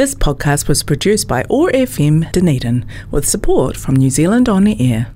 [0.00, 5.14] This podcast was produced by OAR FM Dunedin with support from New Zealand On Air.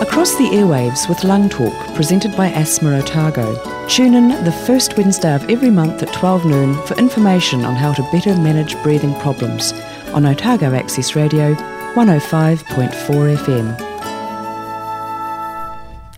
[0.00, 3.88] Across the airwaves with Lung Talk, presented by Asthma Otago.
[3.88, 7.92] Tune in the first Wednesday of every month at 12 noon for information on how
[7.92, 9.72] to better manage breathing problems
[10.14, 11.54] on Otago Access Radio
[11.96, 13.89] 105.4 FM.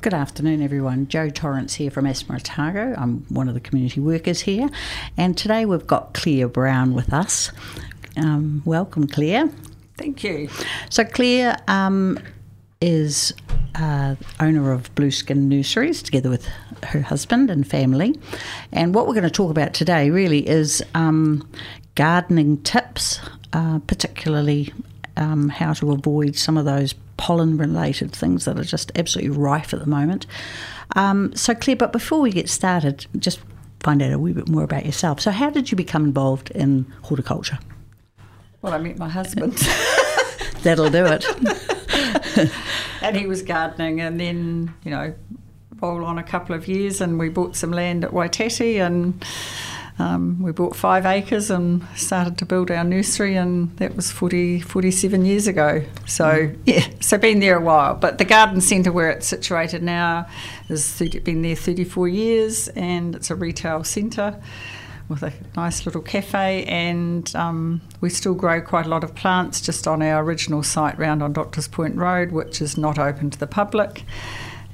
[0.02, 1.06] Good afternoon, everyone.
[1.06, 2.92] Joe Torrance here from Asthma Otago.
[2.98, 4.68] I'm one of the community workers here,
[5.16, 7.52] and today we've got Claire Brown with us.
[8.16, 9.48] Um, welcome, Claire.
[9.96, 10.48] Thank you.
[10.90, 12.18] So, Claire um,
[12.80, 13.32] is
[13.76, 16.48] uh, owner of Blueskin Nurseries together with
[16.82, 18.18] her husband and family.
[18.72, 21.48] And what we're going to talk about today really is um,
[21.94, 23.20] gardening tips,
[23.52, 24.74] uh, particularly
[25.16, 29.72] um, how to avoid some of those pollen related things that are just absolutely rife
[29.72, 30.26] at the moment.
[30.96, 33.38] Um, so, Claire, but before we get started, just
[33.78, 35.20] find out a wee bit more about yourself.
[35.20, 37.60] So, how did you become involved in horticulture?
[38.60, 39.52] Well, I met my husband.
[40.64, 41.24] That'll do it.
[43.02, 45.14] and he was gardening, and then, you know,
[45.80, 49.24] roll on a couple of years, and we bought some land at Waitati and
[49.98, 54.60] um, we bought five acres and started to build our nursery, and that was 40,
[54.60, 55.84] 47 years ago.
[56.06, 56.58] So, mm.
[56.64, 57.94] yeah, so been there a while.
[57.94, 60.26] But the garden centre where it's situated now
[60.68, 64.40] has been there 34 years, and it's a retail centre
[65.08, 69.60] with a nice little cafe, and um, we still grow quite a lot of plants
[69.60, 73.38] just on our original site round on Doctors Point Road, which is not open to
[73.38, 74.04] the public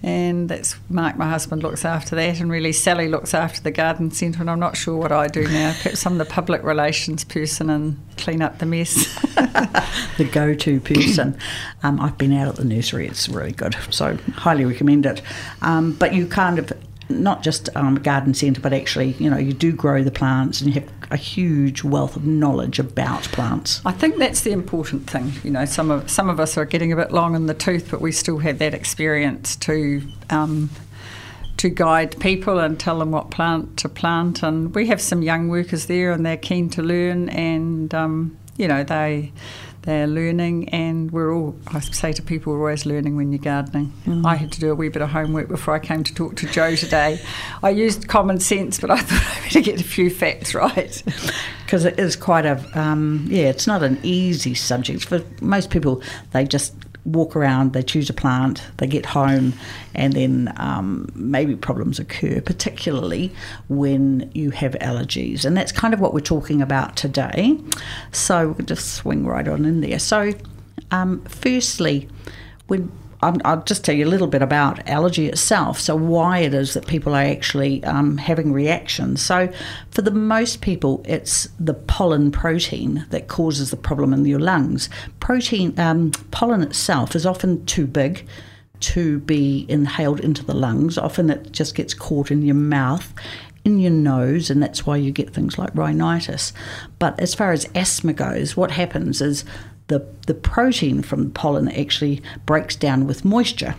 [0.02, 4.10] and that's Mark, my husband, looks after that, and really Sally looks after the garden
[4.10, 4.40] centre.
[4.40, 5.74] And I'm not sure what I do now.
[5.82, 8.94] Perhaps I'm the public relations person and clean up the mess.
[10.16, 11.36] the go-to person.
[11.82, 15.20] Um, I've been out at the nursery; it's really good, so highly recommend it.
[15.62, 16.72] Um, but you kind of
[17.08, 20.74] not just um, garden centre, but actually, you know, you do grow the plants and
[20.74, 23.80] you have a huge wealth of knowledge about plants.
[23.84, 25.32] I think that's the important thing.
[25.42, 27.90] You know, some of some of us are getting a bit long in the tooth,
[27.90, 30.02] but we still have that experience to.
[30.30, 30.70] Um,
[31.56, 35.48] to guide people and tell them what plant to plant, and we have some young
[35.48, 39.32] workers there, and they're keen to learn, and um, you know they
[39.82, 43.92] they're learning, and we're all, I say to people, we're always learning when you're gardening.
[44.04, 44.26] Mm.
[44.26, 46.46] I had to do a wee bit of homework before I came to talk to
[46.46, 47.20] Joe today.
[47.62, 51.02] I used common sense, but I thought I better get a few facts right.
[51.68, 55.04] Because it is quite a, um, yeah, it's not an easy subject.
[55.04, 56.02] For most people,
[56.32, 56.72] they just
[57.08, 59.54] walk around, they choose a plant, they get home,
[59.94, 63.32] and then um, maybe problems occur, particularly
[63.68, 65.44] when you have allergies.
[65.44, 67.58] And that's kind of what we're talking about today.
[68.12, 69.98] So we'll just swing right on in there.
[69.98, 70.32] So,
[70.90, 72.08] um, firstly,
[72.66, 76.74] when I'll just tell you a little bit about allergy itself, so why it is
[76.74, 79.20] that people are actually um, having reactions.
[79.20, 79.52] So,
[79.90, 84.88] for the most people, it's the pollen protein that causes the problem in your lungs.
[85.18, 88.24] Protein, um, pollen itself is often too big
[88.80, 90.96] to be inhaled into the lungs.
[90.96, 93.12] Often it just gets caught in your mouth
[93.64, 96.52] in your nose, and that's why you get things like rhinitis.
[96.98, 99.44] But as far as asthma goes, what happens is
[99.88, 103.74] the, the protein from the pollen actually breaks down with moisture.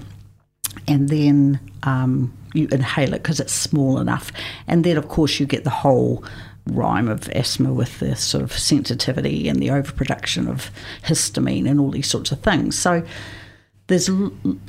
[0.88, 4.32] And then um, you inhale it because it's small enough.
[4.68, 6.24] And then, of course, you get the whole
[6.66, 10.70] rhyme of asthma with the sort of sensitivity and the overproduction of
[11.04, 12.78] histamine and all these sorts of things.
[12.78, 13.04] So
[13.88, 14.10] there's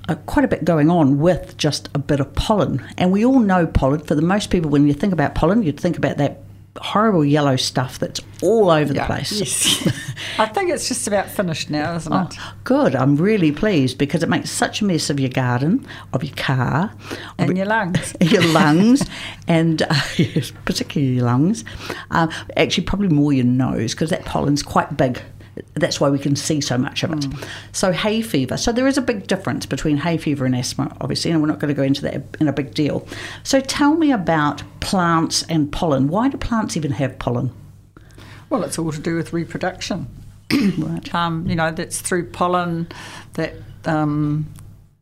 [0.08, 2.86] a, quite a bit going on with just a bit of pollen.
[2.96, 4.00] And we all know pollen.
[4.00, 6.42] For the most people, when you think about pollen, you'd think about that
[6.80, 9.32] horrible yellow stuff that's all over yeah, the place.
[9.32, 9.86] Yes.
[10.38, 12.36] I think it's just about finished now, isn't oh, it?
[12.64, 12.96] Good.
[12.96, 16.92] I'm really pleased because it makes such a mess of your garden, of your car,
[17.38, 18.14] and your lungs.
[18.20, 19.04] your lungs,
[19.48, 19.94] and uh,
[20.64, 21.64] particularly your lungs.
[22.10, 25.20] Uh, actually, probably more your nose because that pollen's quite big
[25.74, 27.20] that's why we can see so much of it.
[27.20, 27.48] Mm.
[27.72, 28.56] So hay fever.
[28.56, 31.58] So there is a big difference between hay fever and asthma, obviously, and we're not
[31.58, 33.06] going to go into that in a big deal.
[33.42, 36.08] So tell me about plants and pollen.
[36.08, 37.52] Why do plants even have pollen?
[38.48, 40.08] Well, it's all to do with reproduction.
[40.78, 41.14] right.
[41.14, 42.88] Um, you know, that's through pollen
[43.34, 43.54] that
[43.84, 44.52] um,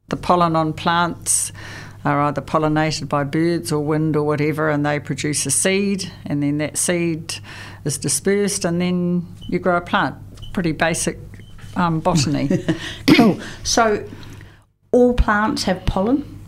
[0.09, 1.53] the pollen on plants
[2.05, 6.43] are either pollinated by birds or wind or whatever, and they produce a seed, and
[6.43, 7.37] then that seed
[7.85, 10.17] is dispersed, and then you grow a plant
[10.59, 11.21] pretty basic
[11.77, 12.51] um, botany.
[13.15, 13.41] cool.
[13.63, 14.05] So,
[14.91, 16.45] all plants have pollen?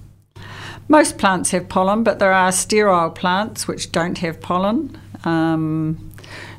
[0.89, 4.99] Most plants have pollen, but there are sterile plants which don't have pollen.
[5.25, 6.13] Um,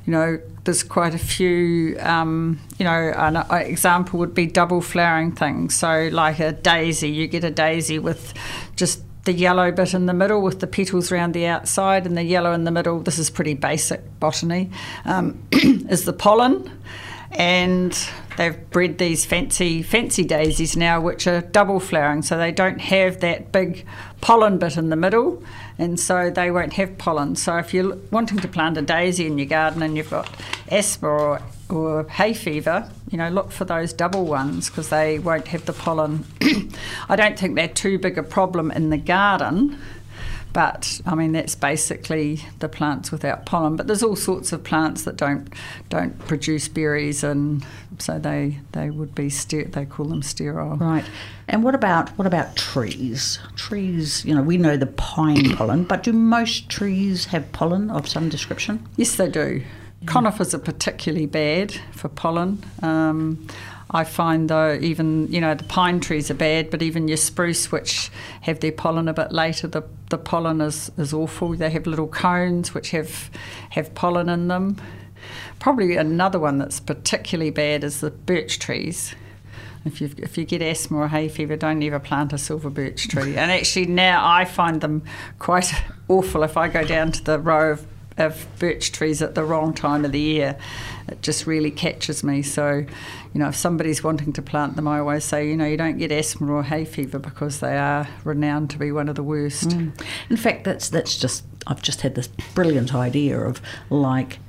[0.06, 2.00] you know, there's quite a few.
[2.00, 5.76] Um, you know, an example would be double flowering things.
[5.76, 8.34] So, like a daisy, you get a daisy with
[8.78, 12.24] just the yellow bit in the middle with the petals around the outside, and the
[12.24, 13.02] yellow in the middle.
[13.02, 14.72] This is pretty basic botany.
[15.04, 16.72] Um, is the pollen,
[17.32, 17.98] and
[18.38, 23.20] they've bred these fancy fancy daisies now, which are double flowering, so they don't have
[23.22, 23.86] that big
[24.22, 25.44] pollen bit in the middle,
[25.78, 27.36] and so they won't have pollen.
[27.36, 30.30] So if you're wanting to plant a daisy in your garden and you've got
[30.70, 35.48] asthma or, or hay fever, you know, look for those double ones because they won't
[35.48, 36.26] have the pollen.
[37.10, 39.80] I don't think they're too big a problem in the garden
[40.54, 43.76] but I mean, that's basically the plants without pollen.
[43.76, 45.54] But there's all sorts of plants that don't
[45.90, 47.66] don't produce berries, and
[48.00, 50.78] so they they would be ster- they call them sterile.
[50.78, 51.06] Right.
[51.48, 53.40] And what about what about trees?
[53.56, 58.08] Trees, you know, we know the pine pollen, but do most trees have pollen of
[58.08, 58.88] some description?
[58.98, 59.64] Yes, they do.
[60.08, 62.64] Conifers are particularly bad for pollen.
[62.82, 63.48] Um,
[63.94, 67.72] I find though even you know the pine trees are bad, but even your spruce,
[67.72, 68.10] which
[68.42, 71.54] have their pollen a bit later, the, the pollen is, is awful.
[71.54, 73.30] They have little cones which have
[73.72, 74.78] have pollen in them.
[75.60, 79.14] Probably another one that's particularly bad is the birch trees.
[79.84, 83.10] If you if you get asthma or hay fever, don't ever plant a silver birch
[83.10, 83.36] tree.
[83.36, 85.04] and actually now I find them
[85.38, 85.74] quite
[86.08, 87.86] awful if I go down to the row of
[88.22, 90.58] of birch trees at the wrong time of the year.
[91.08, 92.42] It just really catches me.
[92.42, 92.86] So,
[93.34, 95.98] you know, if somebody's wanting to plant them, I always say, you know, you don't
[95.98, 99.70] get asthma or hay fever because they are renowned to be one of the worst.
[99.70, 100.00] Mm.
[100.30, 104.40] In fact, that's that's just I've just had this brilliant idea of like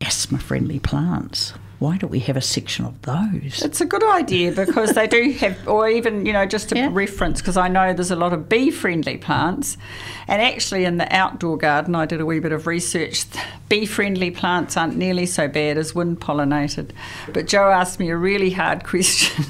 [0.00, 3.62] asthma friendly plants why don't we have a section of those?
[3.62, 6.88] It's a good idea because they do have, or even, you know, just a yeah.
[6.90, 9.76] reference, because I know there's a lot of bee friendly plants.
[10.26, 13.26] And actually, in the outdoor garden, I did a wee bit of research.
[13.68, 16.90] Bee friendly plants aren't nearly so bad as wind pollinated.
[17.32, 19.44] But Joe asked me a really hard question.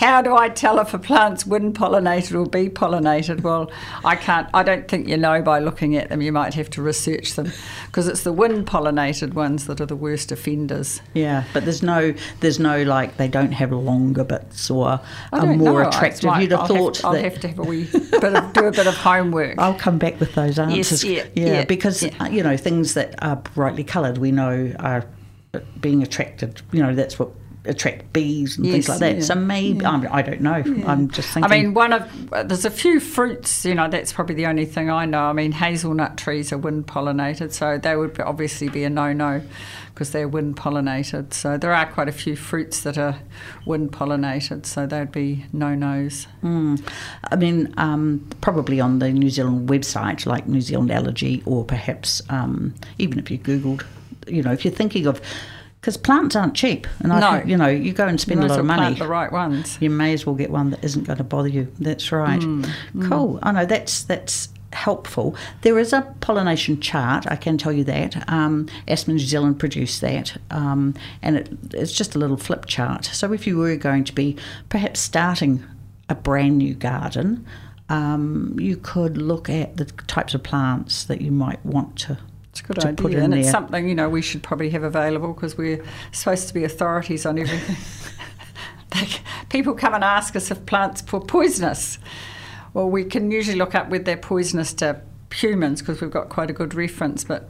[0.00, 3.42] How do I tell if a plant's wind pollinated or bee pollinated?
[3.42, 3.70] Well,
[4.02, 4.48] I can't.
[4.54, 6.22] I don't think you know by looking at them.
[6.22, 7.52] You might have to research them
[7.84, 11.02] because it's the wind pollinated ones that are the worst offenders.
[11.12, 15.00] Yeah, but there's no, there's no like they don't have longer bits or
[15.34, 15.88] are more know.
[15.88, 16.34] attractive.
[16.40, 18.72] You'd have I'll thought have, I'll have to have a wee bit of, do a
[18.72, 19.54] bit of homework.
[19.58, 21.04] I'll come back with those answers.
[21.04, 22.14] Yes, yeah, yeah, yeah because yeah.
[22.18, 25.04] Uh, you know things that are brightly coloured, we know are
[25.78, 26.62] being attracted.
[26.72, 27.32] You know that's what
[27.64, 29.14] attract bees and yes, things like that.
[29.16, 30.08] Yeah, so maybe yeah.
[30.10, 30.56] I don't know.
[30.56, 30.90] Yeah.
[30.90, 31.52] I'm just thinking.
[31.52, 33.64] I mean, one of there's a few fruits.
[33.64, 35.24] You know, that's probably the only thing I know.
[35.24, 39.42] I mean, hazelnut trees are wind pollinated, so they would obviously be a no-no
[39.92, 41.34] because they're wind pollinated.
[41.34, 43.18] So there are quite a few fruits that are
[43.66, 46.26] wind pollinated, so they'd be no-nos.
[46.42, 46.82] Mm.
[47.30, 52.22] I mean, um, probably on the New Zealand website, like New Zealand Allergy, or perhaps
[52.30, 53.84] um, even if you googled,
[54.26, 55.20] you know, if you're thinking of
[55.80, 57.36] because plants aren't cheap, and I no.
[57.38, 58.80] think you know you go and spend a lot of money.
[58.82, 59.78] Plant the right ones.
[59.80, 61.72] You may as well get one that isn't going to bother you.
[61.78, 62.40] That's right.
[62.40, 62.64] Mm,
[63.08, 63.34] cool.
[63.34, 63.38] Mm.
[63.42, 65.34] I know that's that's helpful.
[65.62, 67.26] There is a pollination chart.
[67.28, 68.28] I can tell you that.
[68.28, 73.06] Um, Asthma New Zealand produced that, um, and it, it's just a little flip chart.
[73.06, 74.36] So if you were going to be
[74.68, 75.64] perhaps starting
[76.08, 77.46] a brand new garden.
[77.88, 82.18] Um, you could look at the types of plants that you might want to
[82.60, 83.40] it's a good idea, and there.
[83.40, 87.26] it's something you know we should probably have available because we're supposed to be authorities
[87.26, 87.76] on everything.
[89.48, 91.98] people come and ask us if plants are poisonous.
[92.72, 95.00] Well, we can usually look up whether they're poisonous to
[95.32, 97.24] humans because we've got quite a good reference.
[97.24, 97.48] But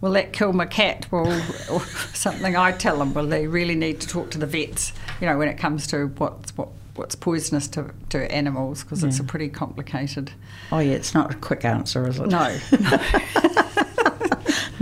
[0.00, 1.06] will that kill my cat?
[1.10, 1.26] Well,
[1.70, 1.80] or
[2.14, 3.14] something I tell them.
[3.14, 4.92] Well, they really need to talk to the vets.
[5.20, 9.08] You know, when it comes to what's what what's poisonous to, to animals because yeah.
[9.08, 10.32] it's a pretty complicated.
[10.70, 12.28] Oh yeah, it's not a quick answer, is it?
[12.28, 12.58] No.
[12.72, 12.98] no,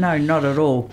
[0.00, 0.90] not at all.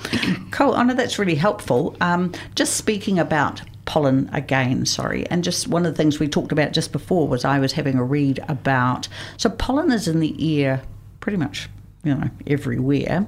[0.52, 0.74] cool.
[0.74, 1.96] I know that's really helpful.
[2.02, 6.52] Um, just speaking about pollen again, sorry, and just one of the things we talked
[6.52, 9.08] about just before was I was having a read about.
[9.38, 10.82] So pollen is in the air
[11.20, 11.70] pretty much,
[12.04, 13.26] you know, everywhere.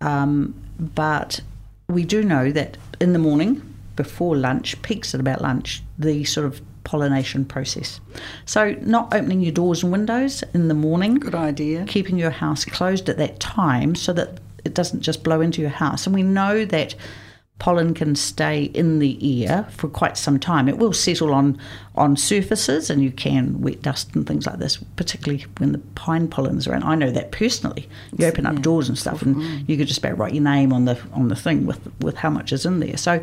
[0.00, 1.40] Um, but
[1.88, 6.46] we do know that in the morning, before lunch, peaks at about lunch, the sort
[6.46, 8.00] of pollination process.
[8.44, 11.14] So, not opening your doors and windows in the morning.
[11.14, 11.84] Good idea.
[11.86, 15.70] Keeping your house closed at that time so that it doesn't just blow into your
[15.70, 16.06] house.
[16.06, 16.94] And we know that
[17.58, 20.68] pollen can stay in the air for quite some time.
[20.68, 21.58] It will settle on
[21.94, 26.28] on surfaces, and you can wet dust and things like this, particularly when the pine
[26.28, 26.84] pollen's around.
[26.84, 27.88] I know that personally.
[28.16, 28.62] You open up yeah.
[28.62, 29.68] doors and stuff, and mm.
[29.68, 32.30] you could just about write your name on the on the thing with with how
[32.30, 32.96] much is in there.
[32.96, 33.22] So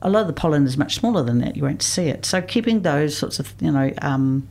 [0.00, 1.56] a lot of the pollen is much smaller than that.
[1.56, 2.24] You won't see it.
[2.24, 3.92] So keeping those sorts of you know.
[4.00, 4.48] Um,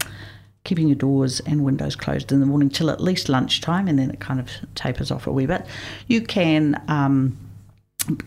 [0.64, 4.12] keeping your doors and windows closed in the morning till at least lunchtime, and then
[4.12, 5.66] it kind of tapers off a wee bit.
[6.08, 7.38] You can um,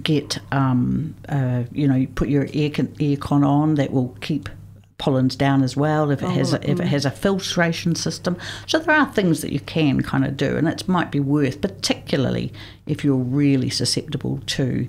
[0.03, 4.49] get, um, uh, you know, you put your air con- aircon on that will keep
[4.97, 8.37] pollens down as well if it Oh, has a, if it has a filtration system.
[8.67, 11.61] So there are things that you can kind of do, and it might be worth,
[11.61, 12.53] particularly
[12.87, 14.89] if you're really susceptible to.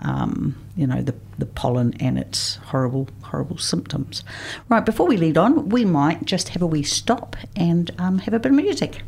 [0.00, 4.24] Um, you know the the pollen and its horrible horrible symptoms.
[4.68, 8.34] Right before we lead on, we might just have a wee stop and um, have
[8.34, 9.02] a bit of music.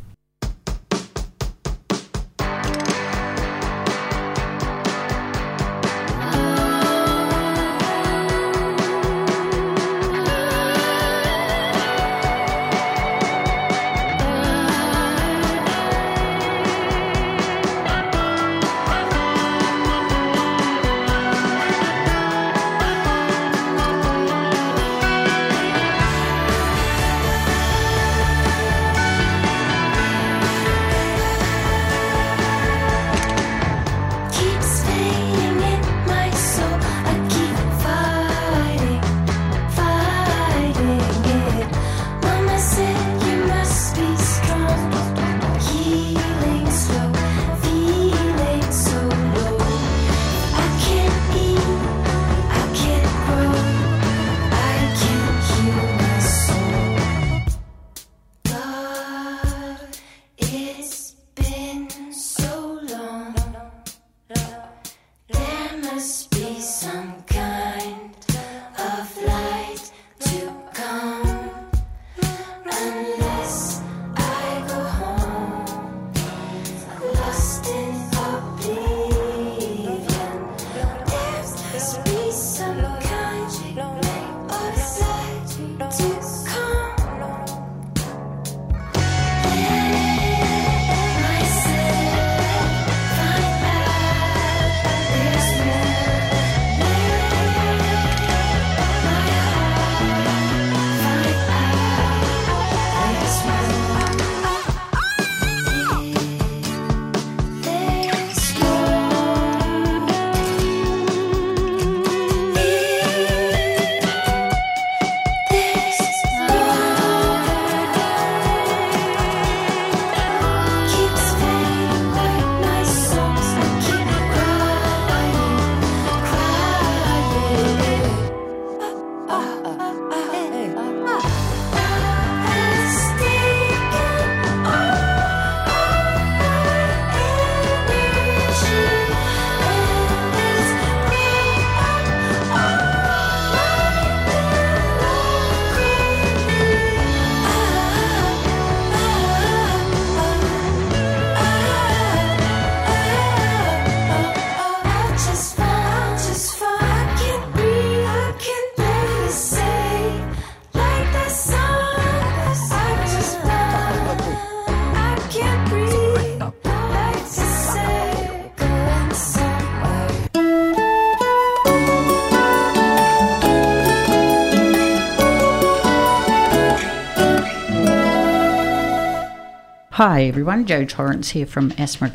[179.99, 182.09] Hi everyone, Joe Torrance here from Asthma.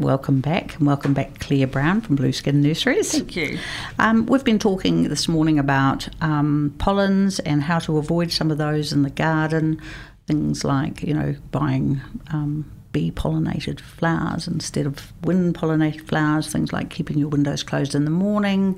[0.00, 3.12] Welcome back, and welcome back Claire Brown from Blueskin Nurseries.
[3.12, 3.60] Thank you.
[4.00, 8.58] Um, we've been talking this morning about um, pollens and how to avoid some of
[8.58, 9.80] those in the garden.
[10.26, 12.00] Things like, you know, buying
[12.32, 16.52] um, bee pollinated flowers instead of wind pollinated flowers.
[16.52, 18.76] Things like keeping your windows closed in the morning.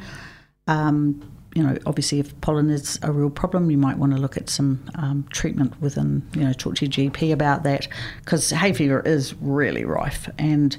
[0.66, 1.22] Um,
[1.54, 4.48] you know, obviously, if pollen is a real problem, you might want to look at
[4.48, 7.88] some um, treatment within, you know, talk to your GP about that
[8.20, 10.76] because hay fever is really rife and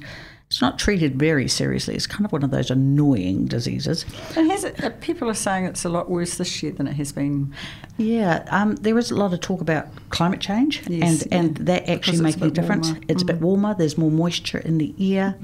[0.47, 1.95] it's not treated very seriously.
[1.95, 4.05] It's kind of one of those annoying diseases.
[4.35, 6.93] And has it, uh, people are saying it's a lot worse this year than it
[6.93, 7.51] has been.
[7.97, 11.89] Yeah, um, there is a lot of talk about climate change, Yes, and, and that
[11.89, 12.87] actually it's a making a difference.
[12.89, 13.01] warmer.
[13.01, 13.11] Mm.
[13.11, 13.73] It's a bit warmer.
[13.75, 15.35] There's more moisture in the air.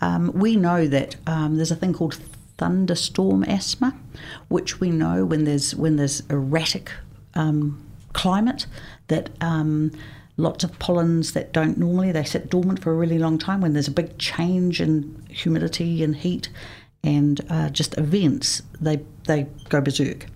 [0.00, 2.18] Um, we know that um, there's a thing called
[2.58, 3.94] thunderstorm asthma,
[4.48, 6.90] which we know when there's when there's erratic
[7.34, 7.82] um,
[8.12, 8.66] climate
[9.08, 9.30] that.
[9.40, 9.92] Um,
[10.38, 13.62] Lots of pollens that don't normally they sit dormant for a really long time.
[13.62, 16.50] When there's a big change in humidity and heat,
[17.02, 20.26] and uh, just events, they they go berserk.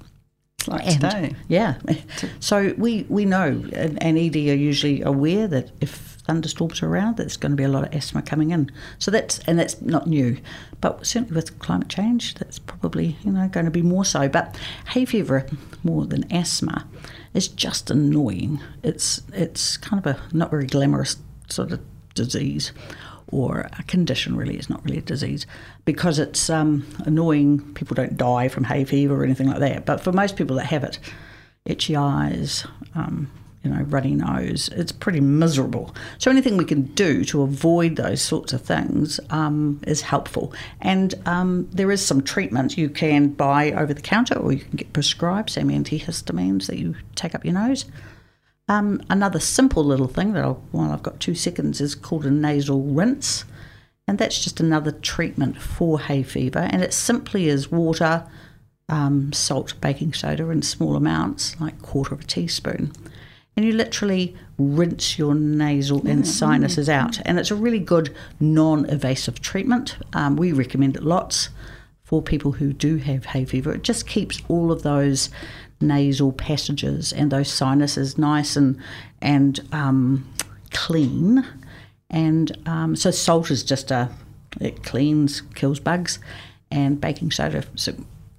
[0.67, 1.35] Like And- today.
[1.49, 1.75] Yeah.
[2.41, 7.37] So we, we know, and, and ED are usually aware that if thunderstorms around, there's
[7.37, 8.71] going to be a lot of asthma coming in.
[8.99, 10.39] So that's, and that's not new.
[10.81, 14.29] But certainly with climate change, that's probably, you know, going to be more so.
[14.29, 14.57] But
[14.91, 15.47] hay fever,
[15.83, 16.87] more than asthma,
[17.35, 18.61] is just annoying.
[18.83, 21.17] It's, it's kind of a not very glamorous
[21.49, 21.81] sort of
[22.15, 22.73] disease
[23.33, 25.47] or a condition really it's not really a disease
[25.85, 30.01] because it's um, annoying people don't die from hay fever or anything like that but
[30.01, 30.99] for most people that have it
[31.65, 33.31] itchy eyes, um,
[33.63, 34.69] you know, runny nose.
[34.73, 35.95] It's pretty miserable.
[36.19, 40.55] So anything we can do to avoid those sorts of things um, is helpful.
[40.81, 44.77] And um, there is some treatment you can buy over the counter, or you can
[44.77, 47.85] get prescribed some antihistamines that you take up your nose.
[48.69, 52.31] Um, another simple little thing that I'll, while I've got two seconds is called a
[52.31, 53.45] nasal rinse,
[54.07, 56.69] and that's just another treatment for hay fever.
[56.71, 58.27] And it simply is water,
[58.89, 62.93] um, salt, baking soda in small amounts, like quarter of a teaspoon,
[63.57, 67.21] and you literally rinse your nasal and sinuses out.
[67.27, 69.97] And it's a really good non-evasive treatment.
[70.13, 71.51] Um, we recommend it lots
[72.05, 73.73] for people who do have hay fever.
[73.73, 75.31] It just keeps all of those
[75.81, 78.79] nasal passages and those sinuses nice and
[79.23, 80.29] and um,
[80.71, 81.47] clean.
[82.11, 84.11] And um, so salt is just a
[84.61, 86.19] it cleans, kills bugs,
[86.71, 87.65] and baking soda.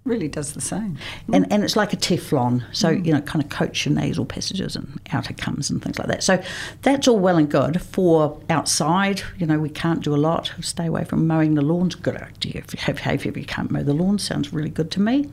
[0.03, 0.98] Really does the same.
[1.31, 3.05] and, and it's like a Teflon, so mm.
[3.05, 6.08] you know, kind of coats your nasal passages and out it comes and things like
[6.08, 6.24] that.
[6.24, 6.41] So
[6.81, 9.22] that's all well and good for outside.
[9.38, 10.53] You know, we can't do a lot.
[10.62, 11.93] Stay away from mowing the lawns.
[11.93, 12.63] Good idea.
[12.65, 14.17] If you have hay fever, you can't mow the lawn.
[14.17, 15.29] Sounds really good to me.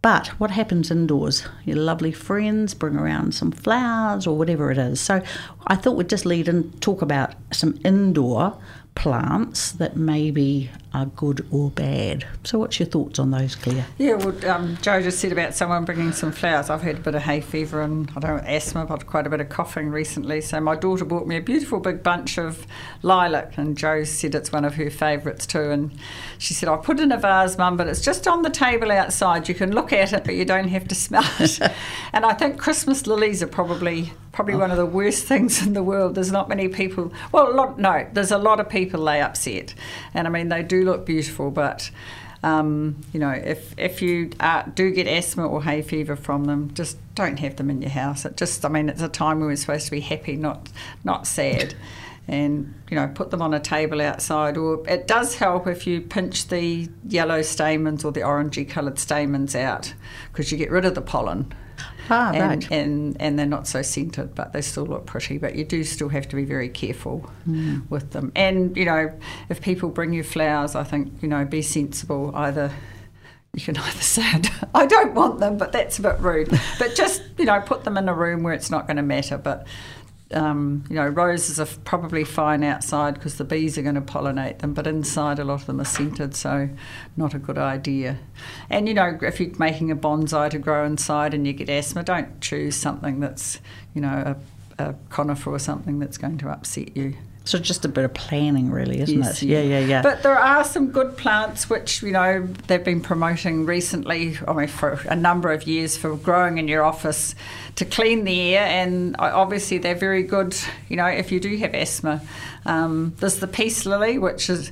[0.00, 1.44] But what happens indoors?
[1.64, 5.00] Your lovely friends bring around some flowers or whatever it is.
[5.00, 5.22] So
[5.66, 8.58] I thought we'd just lead and talk about some indoor
[8.94, 12.26] plants that maybe are good or bad.
[12.44, 13.86] So what's your thoughts on those, Claire?
[13.98, 16.68] Yeah, well, um, Joe just said about someone bringing some flowers.
[16.70, 19.30] I've had a bit of hay fever and I don't know, asthma, but quite a
[19.30, 20.40] bit of coughing recently.
[20.40, 22.66] So my daughter bought me a beautiful big bunch of
[23.02, 25.70] lilac, and Joe said it's one of her favourites too.
[25.70, 25.92] And
[26.38, 28.90] she said, I put it in a vase, Mum, but it's just on the table
[28.90, 29.48] outside.
[29.48, 31.60] You can look at it, but you don't have to smell it.
[32.12, 35.82] and I think Christmas lilies are probably probably one of the worst things in the
[35.82, 36.14] world.
[36.14, 37.12] There's not many people.
[37.30, 39.74] Well, a lot, no, there's a lot of people they upset,
[40.14, 41.90] and I mean they do look beautiful, but.
[42.44, 46.74] Um, you know, if if you uh, do get asthma or hay fever from them,
[46.74, 48.24] just don't have them in your house.
[48.24, 50.68] It just, I mean, it's a time when we're supposed to be happy, not
[51.04, 51.76] not sad.
[52.26, 54.56] And you know, put them on a table outside.
[54.56, 59.54] Or it does help if you pinch the yellow stamens or the orangey coloured stamens
[59.54, 59.94] out,
[60.32, 61.54] because you get rid of the pollen
[62.10, 62.70] Ah, and, right.
[62.72, 65.38] and and they're not so scented, but they still look pretty.
[65.38, 67.88] But you do still have to be very careful Mm.
[67.90, 68.32] with them.
[68.36, 69.12] And you know,
[69.48, 72.32] if people bring you flowers, I think you know, be sensible.
[72.34, 72.70] Either
[73.54, 76.48] you can either say I don't- I don't want them, but that's a bit rude.
[76.78, 79.38] But just you know, put them in a room where it's not going to matter.
[79.38, 79.66] But
[80.34, 84.58] um, you know, roses are probably fine outside because the bees are going to pollinate
[84.58, 86.68] them, but inside a lot of them are scented, so
[87.16, 88.18] not a good idea.
[88.70, 92.02] And you know, if you're making a bonsai to grow inside and you get asthma,
[92.02, 93.60] don't choose something that's
[93.94, 94.36] you know
[94.78, 97.14] a, a conifer or something that's going to upset you.
[97.44, 99.46] So just a bit of planning, really, isn't Yes, it?
[99.46, 100.02] Yeah, yeah, yeah.
[100.02, 104.38] But there are some good plants which you know they've been promoting recently.
[104.46, 107.34] I mean, for a number of years for growing in your office
[107.76, 110.56] to clean the air, and obviously they're very good.
[110.88, 112.22] You know, if you do have asthma,
[112.64, 114.70] um, there's the peace lily, which is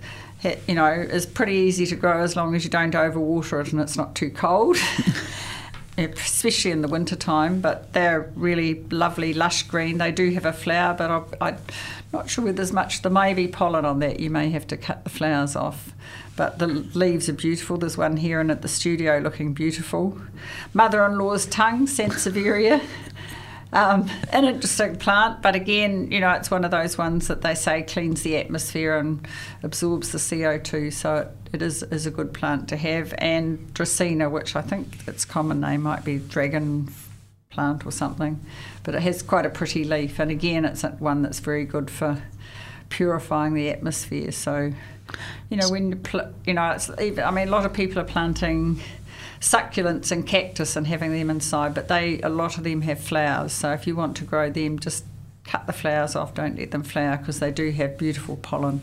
[0.68, 3.80] you know is pretty easy to grow as long as you don't overwater it and
[3.80, 4.76] it's not too cold.
[5.98, 7.61] especially in the winter time.
[7.61, 9.98] But they're really lovely, lush green.
[9.98, 11.59] They do have a flower, but I, I'm
[12.12, 13.02] not sure whether there's much.
[13.02, 14.20] There may be pollen on that.
[14.20, 15.92] You may have to cut the flowers off.
[16.36, 17.76] But the leaves are beautiful.
[17.76, 20.20] There's one here and at the studio looking beautiful.
[20.74, 22.82] Mother-in-law's tongue, Sansevieria.
[23.72, 27.54] Um, an interesting plant, but again, you know, it's one of those ones that they
[27.54, 29.26] say cleans the atmosphere and
[29.62, 33.14] absorbs the CO2, so it, it is, is a good plant to have.
[33.18, 36.92] And Dracaena, which I think its common name might be dragon
[37.50, 38.40] plant or something,
[38.84, 42.22] but it has quite a pretty leaf, and again, it's one that's very good for
[42.88, 44.30] purifying the atmosphere.
[44.30, 44.72] So,
[45.48, 48.00] you know, when you, pl- you know, it's even, I mean, a lot of people
[48.00, 48.80] are planting
[49.40, 53.52] succulents and cactus and having them inside, but they a lot of them have flowers.
[53.52, 55.04] So if you want to grow them, just
[55.44, 56.34] cut the flowers off.
[56.34, 58.80] Don't let them flower because they do have beautiful pollen.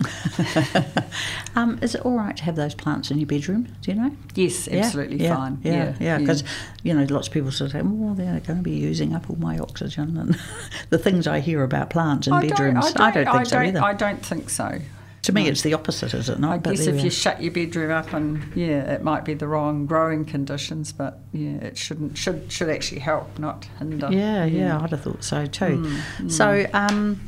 [1.54, 3.68] um, is it all right to have those plants in your bedroom?
[3.82, 4.10] Do you know?
[4.34, 5.60] Yes, absolutely yeah, fine.
[5.62, 6.44] Yeah, yeah, because
[6.82, 9.28] you know lots of people sort of say, "Well, they're going to be using up
[9.28, 10.38] all my oxygen," and
[10.90, 12.92] the things I hear about plants in I don't, bedrooms.
[12.96, 13.82] I don't, think so don't, either.
[13.82, 14.80] I don't think so.
[15.22, 16.52] to me, it's the opposite, is it not?
[16.52, 19.46] I But guess if you shut your bedroom up and yeah, it might be the
[19.46, 24.08] wrong growing conditions, but yeah, it shouldn't should should actually help, not hinder.
[24.10, 26.00] Yeah, yeah, I'd have thought so too.
[26.18, 27.20] Mm, So, um,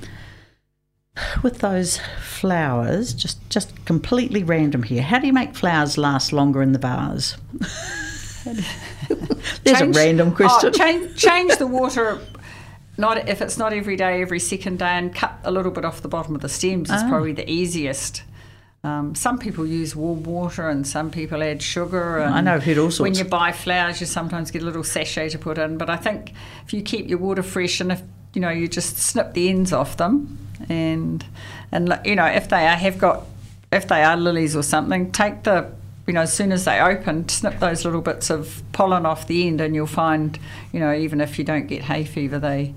[1.43, 5.03] with those flowers, just just completely random here.
[5.03, 7.37] How do you make flowers last longer in the vase?
[8.45, 10.69] There's Change- a random question.
[10.69, 12.19] Oh, change, change the water.
[12.97, 16.03] Not if it's not every day, every second day, and cut a little bit off
[16.03, 17.09] the bottom of the stems is Ah.
[17.09, 18.23] probably the easiest.
[18.85, 22.19] Um, some people use warm water and some people add sugar.
[22.19, 25.39] And I know, all When you buy flowers, you sometimes get a little sachet to
[25.39, 25.79] put in.
[25.79, 26.35] But I think
[26.67, 28.03] if you keep your water fresh and if
[28.35, 31.25] you know you just snip the ends off them, and
[31.73, 33.25] and you know if they are, have got
[33.73, 35.71] if they are lilies or something, take the
[36.07, 39.47] you know as soon as they open, snip those little bits of pollen off the
[39.47, 40.39] end, and you'll find
[40.73, 42.75] you know even if you don't get hay fever, they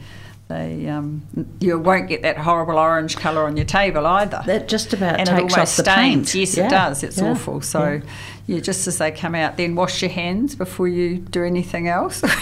[0.48, 1.28] they um,
[1.60, 4.42] you won't get that horrible orange colour on your table either.
[4.46, 6.32] That just about and it takes almost off the stains.
[6.32, 6.36] paint.
[6.36, 7.04] Yes, Yeah, it does.
[7.04, 7.60] It's yeah, awful.
[7.60, 8.02] So,
[8.46, 8.60] yeah.
[8.62, 12.24] just as they come out, then wash your hands before you do anything else.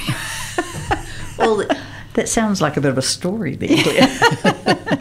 [1.37, 1.65] Well,
[2.15, 3.69] that sounds like a bit of a story there.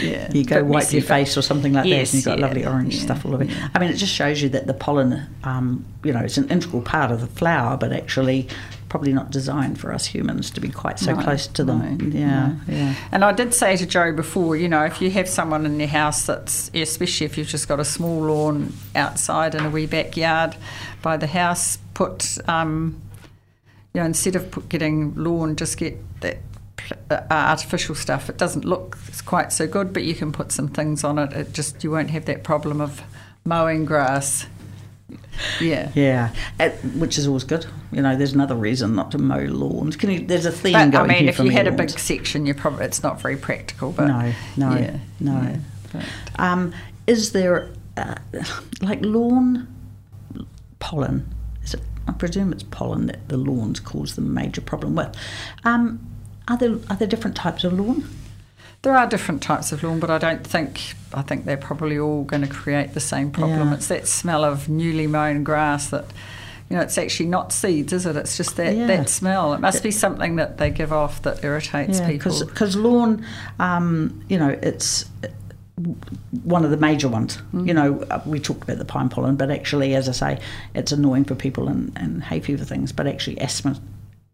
[0.00, 2.46] Yeah, you go wipe your face or something like Yes, that, and you've got yeah,
[2.46, 3.44] lovely orange yeah, stuff all over.
[3.44, 3.68] yeah.
[3.74, 6.80] I mean, it just shows you that the pollen, um, you know, it's an integral
[6.80, 8.48] part of the flower, but actually
[8.88, 11.98] probably not designed for us humans to be quite so No, close to them.
[11.98, 12.56] no, yeah, no.
[12.66, 12.94] yeah.
[13.12, 15.88] And I did say to Joe before, you know, if you have someone in your
[15.88, 20.56] house that's, especially if you've just got a small lawn outside in a wee backyard
[21.02, 23.00] by the house, put, um,
[23.92, 26.38] you know, instead of put, getting lawn, just get that
[27.30, 28.28] artificial stuff.
[28.28, 31.32] It doesn't look quite so good, but you can put some things on it.
[31.32, 33.02] It just you won't have that problem of
[33.44, 34.46] mowing grass.
[35.60, 35.90] Yeah.
[35.94, 36.30] Yeah,
[36.96, 37.66] which is always good.
[37.92, 39.96] You know, there's another reason not to mow lawns.
[39.96, 40.26] Can you?
[40.26, 43.02] There's a theme But I mean, if you had a big section, you probably it's
[43.02, 43.92] not very practical.
[43.92, 45.58] But no, no, yeah, no.
[45.94, 46.02] yeah,
[46.38, 46.72] Um,
[47.06, 48.16] is there uh,
[48.80, 49.66] like lawn
[50.78, 51.32] pollen?
[51.64, 51.80] Is it?
[52.06, 55.16] I presume it's pollen that the lawns cause the major problem with.
[55.64, 56.09] Um,
[56.48, 58.08] are there are there different types of lawn?
[58.82, 62.24] There are different types of lawn, but I don't think I think they're probably all
[62.24, 63.68] going to create the same problem.
[63.68, 63.74] Yeah.
[63.74, 66.06] It's that smell of newly mown grass that
[66.68, 68.16] you know it's actually not seeds, is it?
[68.16, 68.86] It's just that, Yeah.
[68.86, 69.52] that smell.
[69.54, 72.38] It must be something that they give off that irritates people.
[72.46, 73.24] because lawn,
[73.58, 75.04] um, you know, it's
[76.44, 77.38] one of the major ones.
[77.54, 77.66] Mm.
[77.66, 80.38] You know, uh, we talked about the pine pollen, but actually, as I say,
[80.74, 82.92] it's annoying for people and, and hay fever things.
[82.92, 83.80] But actually, asthma,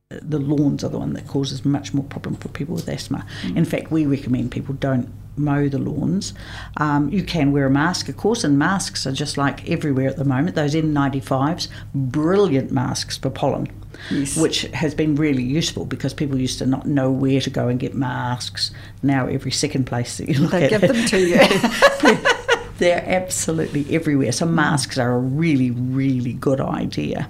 [0.09, 3.27] the lawns are the one that causes much more problem for people with asthma.
[3.43, 3.57] Mm.
[3.57, 6.33] In fact, we recommend people don't mow the lawns.
[6.77, 10.17] Um, you can wear a mask, of course, and masks are just like everywhere at
[10.17, 10.55] the moment.
[10.55, 13.69] Those N95s, brilliant masks for pollen
[14.11, 14.37] Yes.
[14.37, 17.81] which has been really useful because people used to not know where to go and
[17.81, 18.71] get masks.
[19.03, 22.19] Now every second place that you look they at, give them to you.
[22.79, 24.33] they're absolutely everywhere.
[24.33, 27.27] So masks are a really, really good idea.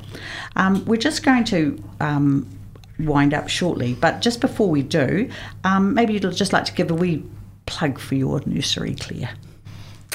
[0.57, 2.49] Um, we're just going to um,
[2.99, 5.29] wind up shortly, but just before we do,
[5.65, 7.25] um, maybe you'd just like to give a wee
[7.67, 9.31] plug for your nursery, Claire.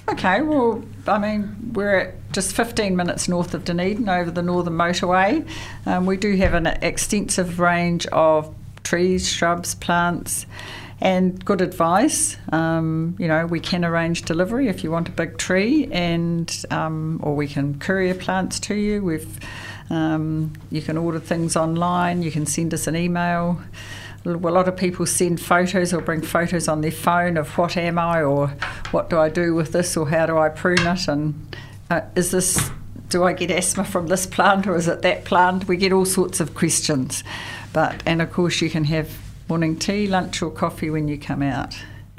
[0.09, 4.73] Okay, well, I mean, we're at just 15 minutes north of Dunedin over the Northern
[4.73, 5.47] Motorway.
[5.85, 10.45] Um, we do have an extensive range of trees, shrubs, plants,
[10.99, 12.37] and good advice.
[12.51, 17.19] Um, you know, we can arrange delivery if you want a big tree, and um,
[17.23, 19.03] or we can courier plants to you.
[19.03, 19.39] We've
[19.91, 22.23] um, you can order things online.
[22.23, 23.61] You can send us an email.
[24.23, 27.99] A lot of people send photos or bring photos on their phone of what am
[27.99, 28.47] I or
[28.91, 31.55] what do I do with this or how do I prune it and
[31.89, 32.69] uh, is this
[33.09, 35.67] do I get asthma from this plant or is it that plant?
[35.67, 37.25] We get all sorts of questions,
[37.73, 39.17] but and of course you can have
[39.49, 41.75] morning tea, lunch or coffee when you come out.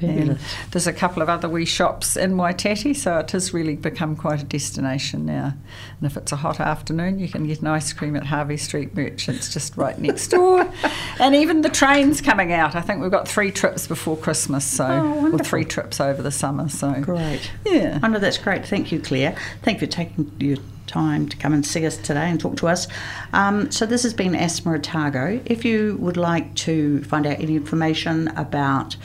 [0.06, 0.28] Fabulous.
[0.28, 4.16] And there's a couple of other wee shops in Waitati, so it has really become
[4.16, 5.54] quite a destination now.
[6.00, 8.94] And if it's a hot afternoon, you can get an ice cream at Harvey Street
[8.94, 10.70] Merchants just right next door.
[11.20, 12.74] and even the trains coming out.
[12.74, 16.30] I think we've got three trips before Christmas, so Oh, or three trips over the
[16.30, 16.68] summer.
[16.68, 17.50] So Great.
[17.64, 17.98] Yeah.
[18.02, 18.66] I know that's great.
[18.66, 19.36] Thank you, Claire.
[19.62, 22.68] Thank you for taking your time to come and see us today and talk to
[22.68, 22.86] us.
[23.32, 25.40] Um, so this has been Asthma Otago.
[25.46, 28.96] If you would like to find out any information about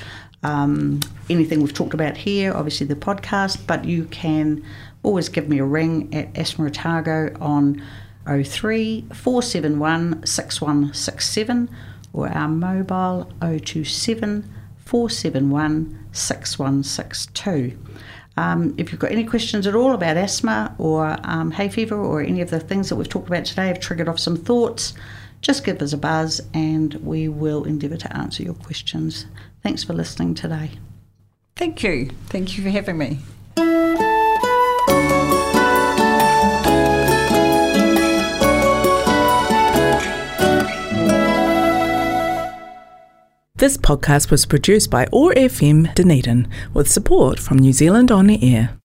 [0.44, 4.64] um, anything we've talked about here, obviously the podcast, but you can
[5.04, 7.84] always give me a ring at Asthma Otago on
[8.26, 11.70] 03 471 6167
[12.14, 17.78] or our mobile 027 471 6162.
[18.38, 22.22] Um, if you've got any questions at all about asthma or um, hay fever or
[22.22, 24.94] any of the things that we've talked about today have triggered off some thoughts,
[25.42, 29.26] just give us a buzz and we will endeavour to answer your questions.
[29.68, 30.72] Thanks for listening today.
[31.58, 32.12] Thank you.
[32.28, 33.20] Thank you for having me.
[43.58, 48.74] This podcast was produced by OAR FM Dunedin with support from New Zealand On Air.